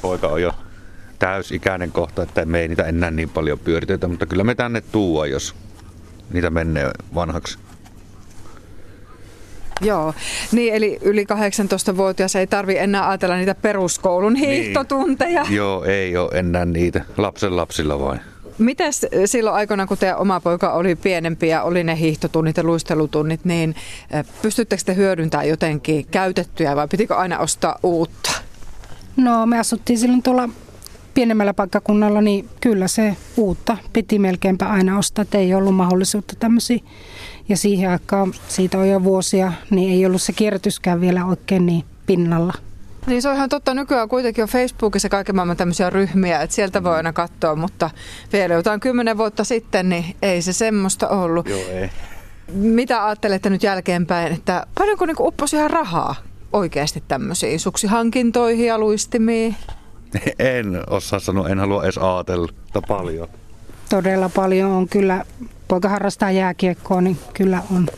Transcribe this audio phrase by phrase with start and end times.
[0.00, 0.52] Poika on jo
[1.18, 5.26] täysikäinen kohta, että me ei niitä enää niin paljon pyöritetä, mutta kyllä me tänne tuua,
[5.26, 5.54] jos
[6.32, 7.58] niitä menee vanhaksi.
[9.80, 10.14] Joo,
[10.52, 11.24] niin eli yli
[11.92, 14.48] 18-vuotias ei tarvi enää ajatella niitä peruskoulun Niin.
[14.48, 15.46] hiihtotunteja.
[15.50, 17.04] Joo, ei ole enää niitä.
[17.16, 18.20] Lapsen lapsilla vain.
[18.58, 23.44] Mites silloin aikoina, kun teidän oma poika oli pienempi ja oli ne hiihtotunnit ja luistelutunnit,
[23.44, 23.74] niin
[24.10, 28.29] eh, pystyttekö te hyödyntämään jotenkin käytettyjä vai pitikö aina ostaa uutta?
[29.24, 30.48] No me asuttiin silloin tuolla
[31.14, 36.78] pienemmällä paikkakunnalla, niin kyllä se uutta piti melkeinpä aina ostaa, että ei ollut mahdollisuutta tämmöisiä.
[37.48, 41.84] Ja siihen aikaan, siitä on jo vuosia, niin ei ollut se kierrätyskään vielä oikein niin
[42.06, 42.52] pinnalla.
[43.06, 43.74] Niin se on ihan totta.
[43.74, 47.90] Nykyään kuitenkin on Facebookissa kaiken maailman tämmöisiä ryhmiä, että sieltä voi aina katsoa, mutta
[48.32, 51.48] vielä jotain kymmenen vuotta sitten, niin ei se semmoista ollut.
[51.48, 51.90] Joo, ei.
[52.52, 56.14] Mitä ajattelette nyt jälkeenpäin, että paljonko niinku upposi ihan rahaa
[56.52, 59.56] oikeasti tämmöisiin suksihankintoihin ja luistimiin?
[60.38, 62.48] En osaa sanoa, en halua edes ajatella,
[62.88, 63.28] paljon.
[63.88, 65.24] Todella paljon on kyllä,
[65.68, 67.88] poika harrastaa jääkiekkoa, niin kyllä on,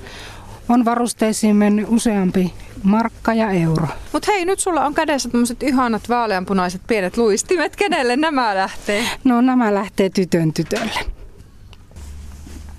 [0.68, 3.86] on varusteisiin mennyt useampi markka ja euro.
[4.12, 7.76] Mutta hei, nyt sulla on kädessä tämmöiset ihanat vaaleanpunaiset pienet luistimet.
[7.76, 9.04] Kenelle nämä lähtee?
[9.24, 11.00] No nämä lähtee tytön tytölle.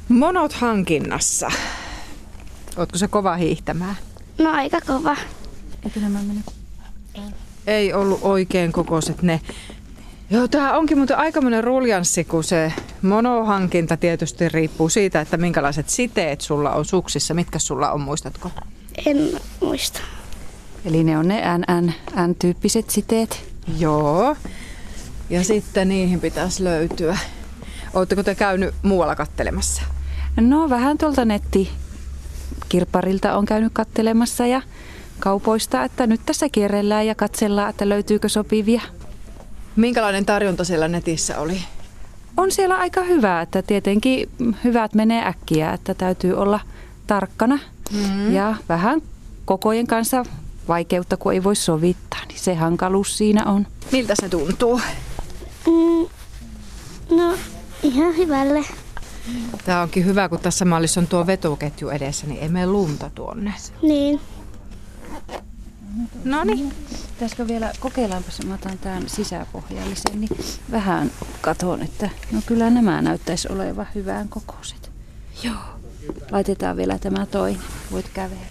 [0.10, 1.52] Monot hankinnassa.
[2.78, 3.96] Ootko se kova hiihtämään?
[4.38, 5.16] No aika kova.
[6.28, 6.44] Mene?
[7.68, 9.42] Ei ollut oikein kokoiset ne.
[10.30, 16.42] Joo, tämä onkin muuten aikamoinen ruljanssi, kun se monohankinta tietysti riippuu siitä, että minkälaiset siteet
[16.42, 17.34] sulla on suksissa.
[17.34, 18.52] Mitkä sulla on, muistatko?
[19.06, 20.00] En muista.
[20.86, 21.94] Eli ne on ne NN,
[22.28, 23.46] N-tyyppiset siteet.
[23.78, 24.36] Joo.
[25.30, 27.18] Ja sitten niihin pitäisi löytyä.
[27.94, 29.82] Oletteko te käynyt muualla kattelemassa?
[30.42, 31.72] No vähän tuolta netti
[32.70, 34.62] kirpparilta on käynyt kattelemassa ja
[35.24, 38.82] kaupoista, että nyt tässä kierrellään ja katsellaan, että löytyykö sopivia.
[39.76, 41.62] Minkälainen tarjonta siellä netissä oli?
[42.38, 44.30] On siellä aika hyvä, että tietenkin
[44.64, 46.60] hyvät menee äkkiä, että täytyy olla
[47.08, 47.60] tarkkana
[47.92, 48.34] mm.
[48.34, 49.02] ja vähän
[49.46, 50.26] kokojen kanssa
[50.68, 53.68] vaikeutta, kun ei voi sovittaa, niin se hankaluus siinä on.
[53.92, 54.82] Miltä se tuntuu?
[55.68, 56.08] Mm,
[57.18, 57.38] no
[57.84, 58.66] ihan hyvälle.
[59.66, 63.54] Tämä onkin hyvä, kun tässä mallissa on tuo vetoketju edessä, niin ei mene lunta tuonne.
[63.82, 64.20] Niin.
[66.24, 66.74] No niin.
[67.14, 70.30] Pitäisikö vielä, kokeillaanpas, mä otan tämän sisäpohjallisen, niin
[70.72, 71.12] vähän
[71.42, 74.92] katon, että no kyllä nämä näyttäisi olevan hyvän kokoiset.
[75.44, 75.56] Joo.
[76.32, 77.62] Laitetaan vielä tämä toinen,
[77.92, 78.44] voit kävellä.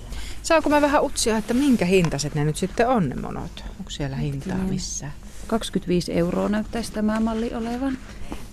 [0.42, 3.64] Saanko mä vähän utsia, että minkä hintaiset ne nyt sitten on ne monot?
[3.78, 5.12] Onko siellä hintaa missään?
[5.46, 7.98] 25 euroa näyttäisi tämä malli olevan.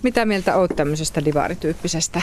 [0.02, 2.22] Mitä mieltä oot tämmöisestä divaarityyppisestä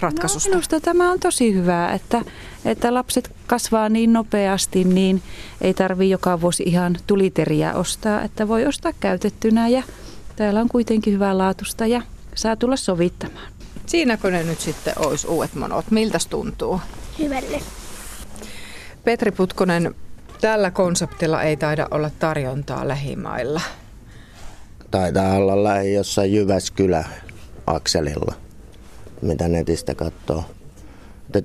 [0.00, 0.48] ratkaisusta?
[0.48, 2.22] No, minusta tämä on tosi hyvä, että,
[2.64, 5.22] että lapset kasvaa niin nopeasti, niin
[5.60, 9.82] ei tarvi joka vuosi ihan tuliteriä ostaa, että voi ostaa käytettynä ja
[10.36, 12.02] täällä on kuitenkin hyvää laatusta ja
[12.34, 13.52] saa tulla sovittamaan.
[13.86, 15.90] Siinäkö ne nyt sitten olisi uudet monot?
[15.90, 16.80] Miltäs tuntuu?
[17.18, 17.60] Hyvälle.
[19.04, 19.94] Petri Putkonen,
[20.40, 23.60] tällä konseptilla ei taida olla tarjontaa lähimailla.
[24.90, 27.04] Taitaa olla lähi jossain Jyväskylä
[27.66, 28.34] akselilla,
[29.22, 30.44] mitä netistä katsoo.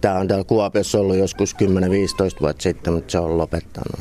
[0.01, 3.99] Tämä on täällä Kuopiossa ollut joskus 10-15 vuotta sitten, mutta se on lopettanut.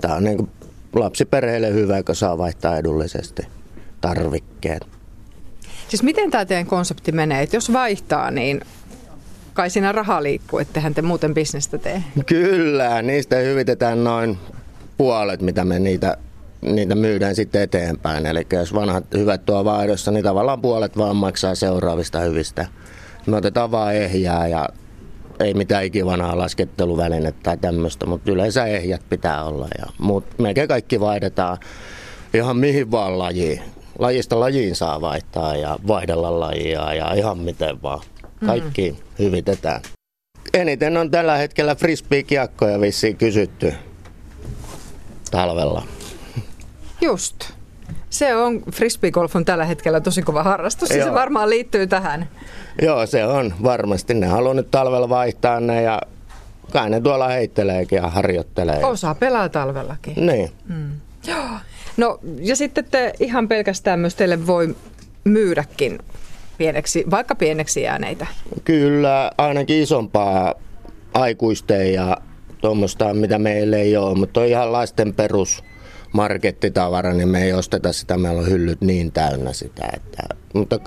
[0.00, 0.50] Tämä on niin
[0.92, 3.42] lapsiperheille hyvä, kun saa vaihtaa edullisesti
[4.00, 4.86] tarvikkeet.
[5.88, 7.42] Siis miten tämä teidän konsepti menee?
[7.42, 8.60] Et jos vaihtaa, niin
[9.54, 12.02] kai siinä raha liikkuu, ettehän te muuten bisnestä tee.
[12.26, 14.38] Kyllä, niistä hyvitetään noin
[14.96, 16.16] puolet, mitä me niitä,
[16.60, 18.26] niitä myydään sitten eteenpäin.
[18.26, 22.66] Eli jos vanhat hyvät tuo vaihdossa, niin tavallaan puolet vaan maksaa seuraavista hyvistä.
[23.26, 24.68] Me otetaan vaan ehjää ja
[25.40, 29.68] ei mitään ikivanhaa lasketteluvälinettä tai tämmöistä, mutta yleensä ehjät pitää olla.
[29.78, 31.58] Ja muut, melkein kaikki vaihdetaan
[32.34, 33.62] ihan mihin vaan lajiin.
[33.98, 38.00] Lajista lajiin saa vaihtaa ja vaihdella lajia ja ihan miten vaan.
[38.46, 38.96] Kaikki mm.
[39.18, 39.80] hyvitetään.
[40.54, 43.74] Eniten on tällä hetkellä frisbee-kiekkoja vissiin kysytty
[45.30, 45.82] talvella.
[47.00, 47.50] Just.
[48.10, 51.14] Se on, frisbeegolf on tällä hetkellä tosi kova harrastus ja se Joo.
[51.14, 52.28] varmaan liittyy tähän.
[52.82, 54.14] Joo, se on varmasti.
[54.14, 56.00] Ne haluaa nyt talvella vaihtaa ne ja
[56.72, 58.84] kai ne tuolla heitteleekin ja harjoittelee.
[58.84, 60.26] Osa pelaa talvellakin.
[60.26, 60.50] Niin.
[61.26, 61.48] Joo.
[61.96, 64.76] No ja sitten te ihan pelkästään myös teille voi
[65.24, 65.98] myydäkin
[66.58, 68.26] pieneksi, vaikka pieneksi jääneitä.
[68.64, 70.54] Kyllä, ainakin isompaa
[71.14, 72.16] aikuisten ja
[72.60, 75.64] tuommoista, mitä meillä ei ole, mutta on ihan lasten perus
[76.12, 79.88] markettitavara, niin me ei osteta sitä, meillä on hyllyt niin täynnä sitä.
[79.96, 80.22] Että,
[80.54, 80.78] mutta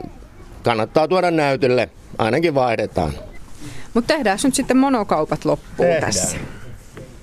[0.63, 3.11] kannattaa tuoda näytölle, ainakin vaihdetaan.
[3.93, 6.13] Mutta tehdään nyt sitten monokaupat loppuun Tehdään.
[6.13, 6.37] tässä.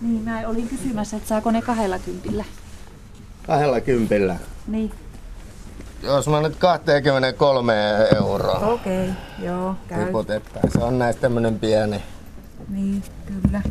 [0.01, 2.45] Niin, mä olin kysymässä, että saako ne kahdella kympillä.
[3.47, 4.37] Kahdella kympillä.
[4.67, 4.91] Niin.
[6.03, 7.75] Jos mä nyt 23
[8.17, 9.09] euroa Okei,
[9.43, 10.05] joo, käy.
[10.07, 12.03] tiputetaan, se on näistä tämmönen pieni.
[12.69, 13.63] Niin, kyllä.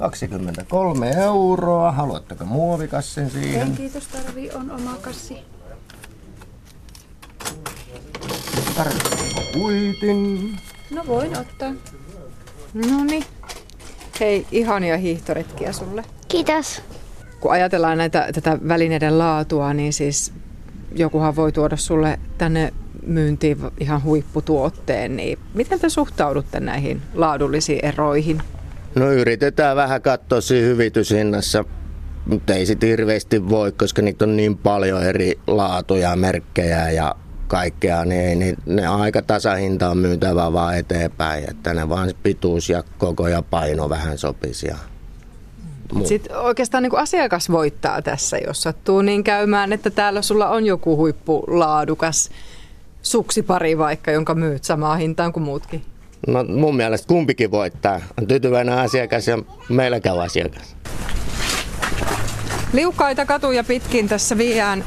[0.00, 1.92] 23 euroa.
[1.92, 3.76] Haluatteko muovikassin Ei siihen?
[3.76, 5.36] kiitos, tarvii on oma kassi.
[8.76, 10.56] Tarvitseeko kuitin?
[10.90, 11.72] No voin ottaa.
[12.74, 13.24] No niin.
[14.20, 16.04] Hei, ihania hiihtoretkiä sulle.
[16.28, 16.82] Kiitos.
[17.40, 20.32] Kun ajatellaan näitä, tätä välineiden laatua, niin siis
[20.94, 22.72] jokuhan voi tuoda sulle tänne
[23.06, 28.42] myyntiin ihan huipputuotteen, niin miten te suhtaudutte näihin laadullisiin eroihin?
[28.94, 31.64] No yritetään vähän katsoa siinä hyvityshinnassa,
[32.26, 37.14] mutta ei sit hirveästi voi, koska niitä on niin paljon eri laatuja, merkkejä ja
[37.46, 42.68] kaikkea, niin ei, niin ne aika tasahinta on myytävä vaan eteenpäin, että ne vaan pituus
[42.68, 44.66] ja koko ja paino vähän sopisi.
[44.66, 44.76] Ja
[46.04, 50.96] Sitten oikeastaan niin asiakas voittaa tässä, jos sattuu niin käymään, että täällä sulla on joku
[50.96, 52.30] huippulaadukas
[53.02, 55.82] suksipari vaikka, jonka myyt samaa hintaan kuin muutkin.
[56.26, 58.00] No mun mielestä kumpikin voittaa.
[58.18, 59.38] On tyytyväinen asiakas ja
[59.68, 60.76] meillä käy asiakas.
[62.72, 64.84] Liukkaita katuja pitkin tässä viedään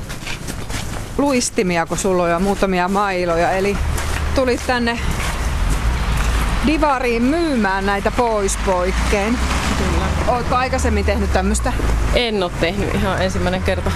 [1.18, 3.52] luistimia, kun sulla on jo muutamia mailoja.
[3.52, 3.78] Eli
[4.36, 5.00] tulit tänne
[6.68, 9.38] Divariin myymään näitä pois poikkeen.
[9.78, 10.06] Kyllä.
[10.28, 11.74] Oletko aikaisemmin tehnyt tämmöistä?
[12.16, 13.92] En ole tehnyt ihan ensimmäinen kerta.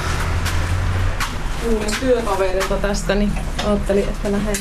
[1.64, 3.32] Kuulin työkaverilta tästä, niin
[3.68, 4.56] ajattelin, että lähden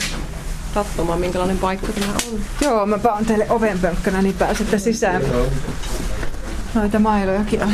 [0.77, 2.41] katsomaan, minkälainen paikka tämä on.
[2.61, 5.23] Joo, mä paan teille ovenpönkkönä, niin pääsette sisään.
[6.75, 7.73] Noita mailojakin on.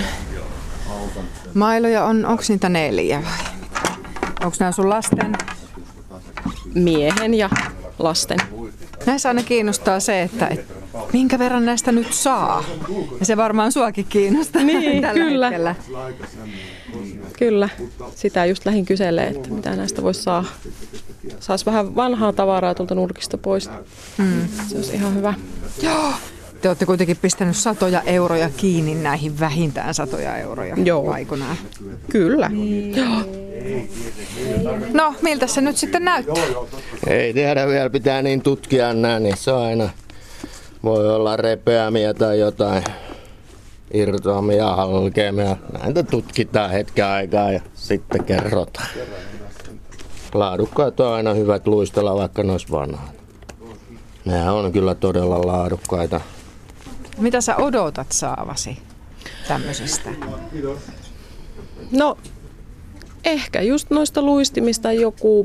[1.54, 3.46] Mailoja on, onko niitä neljä vai?
[4.44, 5.32] Onko nämä sun lasten?
[6.74, 7.50] Miehen ja
[7.98, 8.38] lasten.
[9.06, 10.64] Näissä aina kiinnostaa se, että et,
[11.12, 12.64] minkä verran näistä nyt saa.
[13.20, 15.46] Ja se varmaan suakin kiinnostaa Niin, tällä kyllä.
[15.50, 15.74] hetkellä.
[17.38, 17.68] Kyllä,
[18.14, 20.44] sitä just lähin kyselee, että mitä näistä voisi saa.
[21.42, 23.70] Saisi vähän vanhaa tavaraa tuolta nurkista pois.
[24.18, 24.48] Mm.
[24.68, 25.34] Se olisi ihan hyvä.
[25.82, 26.12] Joo.
[26.60, 31.12] Te olette kuitenkin pistänyt satoja euroja kiinni näihin vähintään satoja euroja Joo.
[31.12, 31.56] aikoinaan.
[32.08, 32.50] Kyllä.
[32.96, 33.22] Joo.
[34.92, 36.44] No, miltä se nyt sitten näyttää?
[37.06, 39.90] Ei tiedä vielä, pitää niin tutkia nämä, niin se aina
[40.82, 42.84] voi olla repeämiä tai jotain
[43.94, 45.56] irtoamia, halkeamia.
[45.82, 48.88] Näitä tutkitaan hetken aikaa ja sitten kerrotaan.
[50.34, 53.14] Laadukkaat on aina hyvät luistella, vaikka ne olisi vanhat.
[54.24, 56.20] Nämä on kyllä todella laadukkaita.
[57.18, 58.78] Mitä sä odotat saavasi
[59.48, 60.10] tämmöisestä?
[61.90, 62.18] No,
[63.24, 65.44] ehkä just noista luistimista joku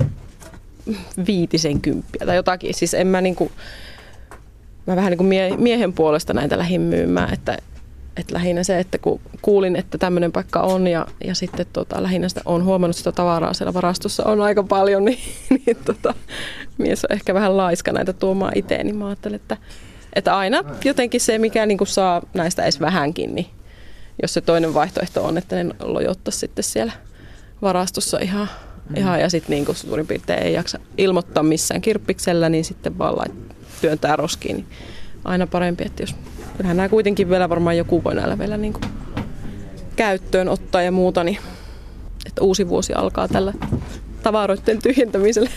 [1.27, 2.73] viitisen kymppiä tai jotakin.
[2.73, 3.51] Siis en mä niinku,
[4.87, 7.57] mä vähän niin kuin mie- miehen puolesta näitä lähin myymään, että,
[8.19, 12.29] että lähinnä se, että kun kuulin, että tämmöinen paikka on ja, ja sitten tota, lähinnä
[12.29, 15.19] sitä, on huomannut sitä tavaraa siellä varastossa on aika paljon, niin,
[15.49, 16.13] niin tota,
[16.77, 19.57] mies on ehkä vähän laiska näitä tuomaan itse, niin mä ajattelin, että,
[20.13, 23.47] että aina jotenkin se, mikä niin kuin saa näistä edes vähänkin, niin
[24.21, 26.93] jos se toinen vaihtoehto on, että ne lojottaa sitten siellä
[27.61, 28.49] varastossa ihan,
[28.95, 33.15] ihan ja sitten niin kuin suurin piirtein ei jaksa ilmoittaa missään kirppiksellä, niin sitten vaan
[33.15, 34.67] lait- työntää roskiin, niin
[35.25, 36.15] aina parempi, että jos
[36.57, 38.83] kyllähän nämä kuitenkin vielä varmaan joku voi näillä vielä niin kuin
[39.95, 41.37] käyttöön ottaa ja muuta, niin
[42.25, 43.53] että uusi vuosi alkaa tällä
[44.23, 45.49] tavaroiden tyhjentämisellä,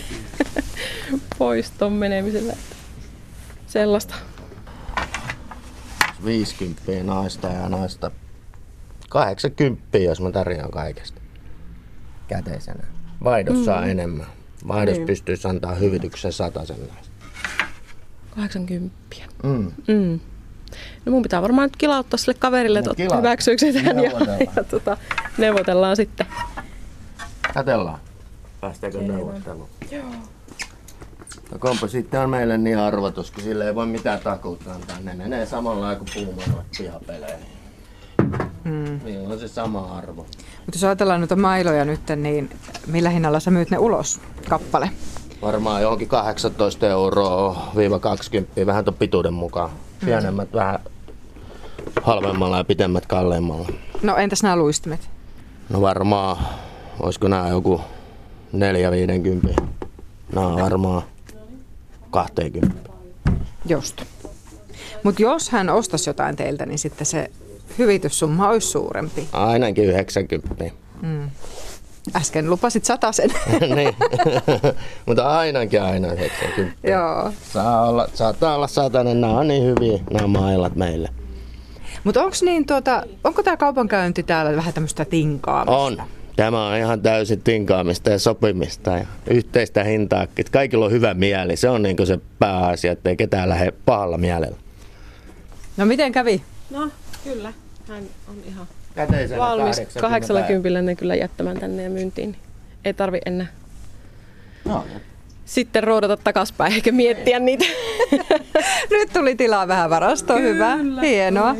[1.38, 2.52] poiston menemisellä.
[3.66, 4.14] Sellaista.
[6.25, 8.11] 50 naista ja naista
[9.09, 11.21] 80, jos mä tarjoan kaikesta
[12.28, 12.85] käteisenä.
[13.25, 14.26] Vaihdos saa enemmän.
[14.69, 15.07] Vaihdos Niin.
[15.07, 17.12] pystyisi antaa hyvityksen sen näistä.
[18.35, 18.97] 80.
[19.42, 19.73] Mm.
[19.88, 20.21] Mm.
[21.05, 23.17] No mun pitää varmaan nyt kilauttaa sille kaverille, No että kilauta.
[23.17, 24.41] hyväksyykö tämän ja, Neuvotellaan.
[24.57, 24.97] ja tota,
[25.39, 26.27] neuvotellaan sitten.
[27.55, 27.99] Katellaan.
[28.61, 29.69] Päästäänkö neuvotteluun?
[29.91, 30.05] Joo.
[31.53, 34.97] No komposiitti on meille niin arvotus, kun sille ei voi mitään takuutta antaa.
[35.03, 37.47] Ne menee samalla kuin puumanot pihapeleihin.
[38.65, 39.00] Mm.
[39.05, 40.23] Niillä on se sama arvo.
[40.57, 42.50] Mutta jos ajatellaan noita mailoja nyt, niin
[42.87, 44.91] millä hinnalla sä myyt ne ulos kappale?
[45.43, 49.71] Varmaan johonkin 18 euroa viiva 20, vähän tuon pituuden mukaan.
[50.04, 50.78] Pienemmät vähän
[52.02, 53.69] halvemmalla ja pitemmät kalleimmalla.
[54.02, 55.11] No entäs nämä luistimet?
[55.69, 56.37] No varmaan,
[57.00, 57.80] olisiko nämä joku
[59.50, 59.64] 4-50.
[60.35, 61.02] Nämä on varmaan
[62.11, 62.90] 20.
[63.69, 64.02] Just.
[65.04, 67.30] Mutta jos hän ostaisi jotain teiltä, niin sitten se
[67.78, 69.28] hyvityssumma olisi suurempi.
[69.33, 70.64] Ainakin 90.
[72.16, 73.30] Äsken lupasit sen.
[73.76, 73.95] niin.
[75.07, 76.88] Mutta ainakin aina 90.
[76.88, 77.33] Joo.
[77.52, 81.09] Saa olla, saattaa olla satanen, nämä on niin hyviä nämä mailat meille.
[82.04, 85.76] Mutta onko niin, tuota, onko tämä kaupankäynti täällä vähän tämmöistä tinkaamista?
[85.76, 86.02] On,
[86.37, 90.26] Tämä on ihan täysin tinkaamista ja sopimista ja yhteistä hintaa.
[90.50, 91.57] Kaikilla on hyvä mieli.
[91.57, 94.57] Se on niin se pääasia, ettei ketään lähde pahalla mielellä.
[95.76, 96.42] No miten kävi?
[96.71, 96.88] No,
[97.25, 97.52] kyllä.
[97.90, 99.80] Hän on ihan Käteisenä valmis.
[100.00, 102.37] 80 ne kyllä jättämään tänne ja myyntiin.
[102.85, 103.47] Ei tarvi enää
[104.64, 104.85] No,
[105.44, 107.64] sitten roodata takaspäin eikä miettiä niitä.
[108.90, 111.56] Nyt tuli tilaa vähän varastoon, hyvä, hienoa.